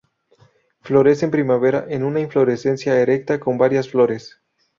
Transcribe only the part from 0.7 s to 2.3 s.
Florece en primavera en una